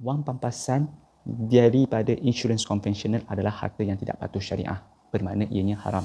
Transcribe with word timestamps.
wang 0.00 0.24
pampasan 0.24 0.88
daripada 1.28 2.16
insurans 2.24 2.64
konvensional 2.64 3.20
adalah 3.28 3.52
harta 3.52 3.84
yang 3.84 4.00
tidak 4.00 4.16
patuh 4.16 4.40
syariah 4.40 4.80
bermakna 5.12 5.44
ianya 5.52 5.76
haram. 5.76 6.00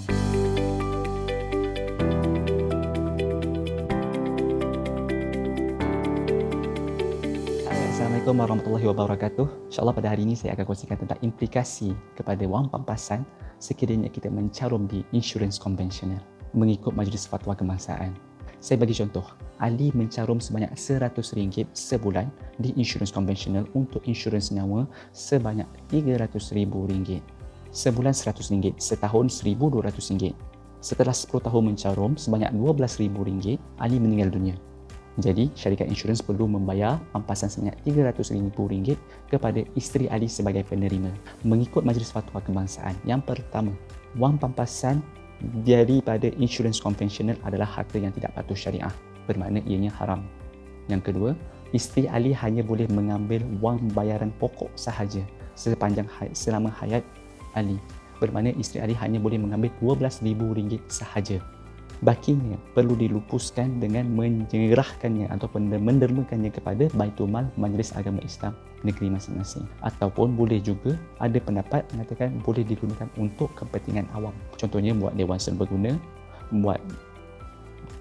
Assalamualaikum 7.71 8.35
warahmatullahi 8.35 8.85
wabarakatuh. 8.91 9.71
InsyaAllah 9.71 9.95
pada 9.95 10.11
hari 10.11 10.27
ini 10.27 10.35
saya 10.35 10.59
akan 10.59 10.67
kongsikan 10.67 10.99
tentang 10.99 11.19
implikasi 11.23 11.95
kepada 12.19 12.43
wang 12.43 12.67
pampasan 12.67 13.23
sekiranya 13.63 14.11
kita 14.11 14.27
mencarum 14.27 14.91
di 14.91 15.07
insurans 15.15 15.55
konvensional 15.55 16.19
mengikut 16.51 16.91
majlis 16.91 17.31
fatwa 17.31 17.55
kebangsaan. 17.55 18.24
Saya 18.65 18.81
bagi 18.81 18.97
contoh, 18.97 19.21
Ali 19.61 19.93
mencarum 19.93 20.41
sebanyak 20.41 20.73
RM100 20.73 21.69
sebulan 21.77 22.25
di 22.57 22.73
insurans 22.73 23.13
konvensional 23.13 23.69
untuk 23.77 24.01
insurans 24.09 24.49
nyawa 24.49 24.89
sebanyak 25.13 25.69
RM300,000. 25.93 27.21
Sebulan 27.69 28.17
RM100, 28.17 28.81
setahun 28.81 29.29
RM1,200. 29.45 30.33
Setelah 30.81 31.13
10 31.13 31.45
tahun 31.45 31.61
mencarum 31.61 32.17
sebanyak 32.17 32.49
RM12,000, 32.57 33.61
Ali 33.77 34.01
meninggal 34.01 34.33
dunia. 34.33 34.57
Jadi, 35.21 35.53
syarikat 35.53 35.85
insurans 35.85 36.25
perlu 36.25 36.49
membayar 36.49 36.97
pampasan 37.13 37.53
sebanyak 37.53 37.77
RM300,000 37.85 38.97
kepada 39.29 39.61
isteri 39.77 40.09
Ali 40.09 40.25
sebagai 40.25 40.65
penerima. 40.65 41.13
Mengikut 41.45 41.85
Majlis 41.85 42.09
Fatwa 42.09 42.41
Kebangsaan, 42.41 42.97
yang 43.05 43.21
pertama, 43.21 43.77
wang 44.17 44.41
pampasan 44.41 45.05
daripada 45.63 46.31
insurans 46.39 46.79
konvensional 46.79 47.35
adalah 47.43 47.67
harta 47.67 47.99
yang 47.99 48.15
tidak 48.15 48.33
patuh 48.35 48.55
syariah 48.55 48.91
bermakna 49.25 49.59
ianya 49.65 49.91
haram. 49.97 50.23
Yang 50.87 51.11
kedua 51.11 51.31
isteri 51.73 52.07
Ali 52.07 52.31
hanya 52.31 52.61
boleh 52.61 52.87
mengambil 52.87 53.41
wang 53.59 53.81
bayaran 53.91 54.31
pokok 54.37 54.71
sahaja 54.77 55.21
sepanjang 55.57 56.07
selama 56.31 56.71
hayat 56.79 57.03
Ali 57.55 57.79
bermakna 58.19 58.55
isteri 58.55 58.83
Ali 58.83 58.95
hanya 58.95 59.19
boleh 59.19 59.39
mengambil 59.39 59.71
RM12,000 59.83 60.79
sahaja 60.87 61.37
bakinya 62.05 62.53
perlu 62.77 62.93
dilupuskan 62.93 63.81
dengan 63.81 64.05
menyerahkannya 64.13 65.33
ataupun 65.33 65.73
mendermakannya 65.73 66.53
kepada 66.53 66.85
Baitul 66.93 67.25
Mal 67.25 67.49
Majlis 67.57 67.97
Agama 67.97 68.21
Islam 68.21 68.53
negeri 68.85 69.09
masing-masing. 69.09 69.65
Ataupun 69.81 70.37
boleh 70.37 70.61
juga 70.61 70.93
ada 71.17 71.41
pendapat 71.41 71.81
mengatakan 71.97 72.37
boleh 72.45 72.61
digunakan 72.61 73.09
untuk 73.17 73.49
kepentingan 73.57 74.05
awam. 74.13 74.37
Contohnya 74.61 74.93
buat 74.93 75.17
dewan 75.17 75.41
serbaguna 75.41 75.97
buat 76.53 76.77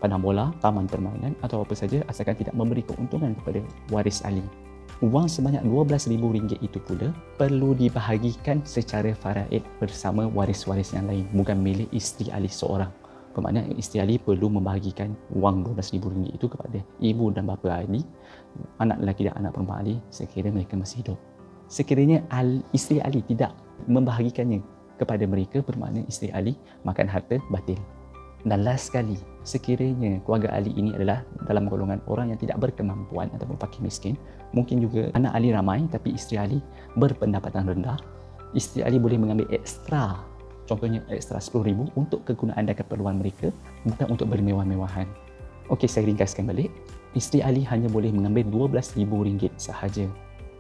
padang 0.05 0.21
bola, 0.21 0.53
taman 0.61 0.85
permainan 0.85 1.33
atau 1.41 1.65
apa 1.65 1.73
saja 1.73 2.05
asalkan 2.13 2.37
tidak 2.37 2.53
memberi 2.53 2.85
keuntungan 2.85 3.33
kepada 3.41 3.65
waris 3.89 4.21
ahli. 4.21 4.45
Wang 5.03 5.27
sebanyak 5.27 5.65
RM12,000 5.67 6.61
itu 6.63 6.79
pula 6.79 7.11
perlu 7.41 7.75
dibahagikan 7.75 8.63
secara 8.63 9.11
faraid 9.17 9.65
bersama 9.83 10.29
waris-waris 10.31 10.95
yang 10.95 11.11
lain 11.11 11.27
bukan 11.35 11.59
milik 11.59 11.91
isteri 11.91 12.31
ahli 12.31 12.47
seorang 12.47 12.93
bermakna 13.35 13.67
isteri 13.75 14.01
Ali 14.01 14.17
perlu 14.17 14.47
membahagikan 14.47 15.13
wang 15.35 15.67
RM12,000 15.67 16.39
itu 16.39 16.47
kepada 16.47 16.79
ibu 17.03 17.35
dan 17.35 17.51
bapa 17.51 17.83
Ali, 17.83 18.07
anak 18.79 19.03
lelaki 19.03 19.27
dan 19.27 19.35
anak 19.43 19.59
perempuan 19.59 19.83
Ali 19.83 19.95
sekiranya 20.15 20.63
mereka 20.63 20.79
masih 20.79 21.03
hidup. 21.03 21.19
Sekiranya 21.67 22.23
Ali, 22.31 22.63
isteri 22.71 23.03
Ali 23.03 23.21
tidak 23.27 23.51
membahagikannya 23.91 24.63
kepada 24.97 25.27
mereka 25.27 25.59
bermakna 25.67 26.07
isteri 26.07 26.31
Ali 26.31 26.55
makan 26.87 27.11
harta 27.11 27.43
batil. 27.51 27.77
Dan 28.45 28.61
last 28.61 28.93
sekali, 28.93 29.17
sekiranya 29.43 30.21
keluarga 30.23 30.53
Ali 30.53 30.71
ini 30.77 30.93
adalah 30.93 31.25
dalam 31.48 31.65
golongan 31.65 31.98
orang 32.07 32.31
yang 32.31 32.39
tidak 32.39 32.61
berkemampuan 32.61 33.33
ataupun 33.33 33.57
fakir 33.57 33.81
miskin, 33.81 34.15
mungkin 34.53 34.85
juga 34.85 35.09
anak 35.17 35.33
Ali 35.33 35.48
ramai 35.51 35.89
tapi 35.89 36.13
isteri 36.13 36.37
Ali 36.39 36.59
berpendapatan 37.01 37.65
rendah, 37.65 37.97
isteri 38.53 38.85
Ali 38.85 39.01
boleh 39.01 39.17
mengambil 39.17 39.48
ekstra 39.48 40.21
contohnya 40.65 41.01
ekstra 41.12 41.41
RM10,000 41.41 41.95
untuk 41.97 42.25
kegunaan 42.25 42.65
dan 42.69 42.77
keperluan 42.77 43.20
mereka 43.20 43.53
bukan 43.85 44.07
untuk 44.08 44.27
bermewah-mewahan. 44.33 45.08
Okey, 45.73 45.89
saya 45.89 46.05
ringkaskan 46.08 46.45
balik. 46.48 46.69
Isteri 47.17 47.41
Ali 47.41 47.63
hanya 47.64 47.89
boleh 47.89 48.13
mengambil 48.13 48.69
RM12,000 48.69 49.55
sahaja 49.57 50.05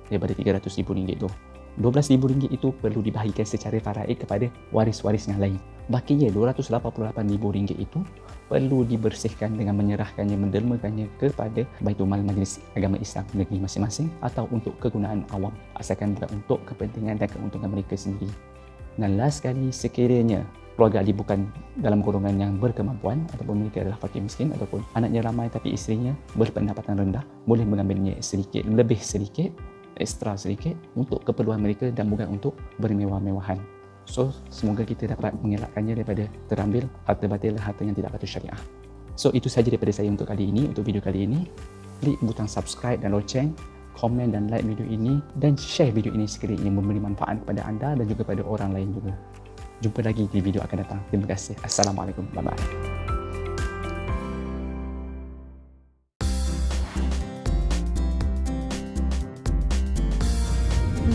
daripada 0.08 0.32
RM300,000 0.38 0.88
itu. 1.12 1.28
RM12,000 1.74 2.54
itu 2.54 2.70
perlu 2.78 3.02
dibahagikan 3.02 3.42
secara 3.42 3.82
faraid 3.82 4.22
kepada 4.22 4.46
waris-waris 4.70 5.26
yang 5.26 5.42
lain. 5.42 5.58
Bakinya 5.90 6.30
RM288,000 6.30 7.76
itu 7.76 7.98
perlu 8.46 8.86
dibersihkan 8.86 9.58
dengan 9.58 9.76
menyerahkannya, 9.76 10.38
mendermakannya 10.38 11.10
kepada 11.18 11.66
Baitul 11.82 12.06
Majlis 12.08 12.62
Agama 12.78 12.96
Islam 13.02 13.26
negeri 13.34 13.58
masing-masing 13.60 14.08
atau 14.22 14.46
untuk 14.54 14.78
kegunaan 14.78 15.26
awam 15.34 15.52
asalkan 15.76 16.14
bukan 16.14 16.30
untuk 16.32 16.62
kepentingan 16.64 17.18
dan 17.18 17.28
keuntungan 17.28 17.68
mereka 17.68 17.98
sendiri. 17.98 18.30
Dan 18.94 19.18
last 19.18 19.42
sekali 19.42 19.74
sekiranya 19.74 20.46
keluarga 20.74 21.02
Ali 21.02 21.14
bukan 21.14 21.46
dalam 21.78 22.02
golongan 22.02 22.34
yang 22.34 22.52
berkemampuan 22.58 23.26
ataupun 23.34 23.66
mereka 23.66 23.86
adalah 23.86 23.98
fakir 23.98 24.22
miskin 24.22 24.50
ataupun 24.54 24.82
anaknya 24.98 25.22
ramai 25.22 25.46
tapi 25.46 25.74
isterinya 25.74 26.14
berpendapatan 26.34 26.98
rendah 26.98 27.22
boleh 27.46 27.62
mengambilnya 27.62 28.18
sedikit 28.18 28.66
lebih 28.66 28.98
sedikit 28.98 29.54
ekstra 29.94 30.34
sedikit 30.34 30.74
untuk 30.98 31.22
keperluan 31.22 31.62
mereka 31.62 31.90
dan 31.94 32.10
bukan 32.10 32.34
untuk 32.34 32.58
bermewah-mewahan. 32.82 33.58
So 34.04 34.34
semoga 34.50 34.82
kita 34.84 35.14
dapat 35.14 35.32
mengelakkannya 35.40 36.02
daripada 36.02 36.24
terambil 36.50 36.84
harta 37.06 37.24
batil 37.30 37.54
harta 37.56 37.82
yang 37.86 37.94
tidak 37.96 38.18
patut 38.18 38.28
syariah. 38.28 38.60
So 39.14 39.30
itu 39.30 39.46
sahaja 39.46 39.70
daripada 39.70 39.94
saya 39.94 40.10
untuk 40.10 40.26
kali 40.26 40.50
ini 40.50 40.74
untuk 40.74 40.82
video 40.84 41.00
kali 41.00 41.24
ini. 41.24 41.46
Klik 42.02 42.18
butang 42.20 42.50
subscribe 42.50 43.00
dan 43.00 43.14
loceng 43.14 43.54
komen 43.98 44.34
dan 44.34 44.50
like 44.50 44.66
video 44.66 44.86
ini 44.86 45.22
dan 45.38 45.54
share 45.58 45.90
video 45.90 46.14
ini 46.14 46.26
sekiranya 46.26 46.70
memberi 46.70 47.00
manfaat 47.02 47.42
kepada 47.42 47.62
anda 47.66 47.94
dan 47.98 48.04
juga 48.06 48.26
kepada 48.26 48.42
orang 48.46 48.70
lain 48.74 48.90
juga. 48.94 49.12
Jumpa 49.82 50.00
lagi 50.06 50.24
di 50.30 50.40
video 50.40 50.62
akan 50.62 50.76
datang. 50.80 51.00
Terima 51.10 51.26
kasih. 51.28 51.58
Assalamualaikum. 51.60 52.24
Bye-bye. 52.32 52.56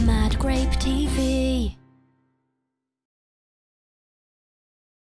Mad 0.06 0.38
Grape 0.38 0.75
TV. 0.78 1.78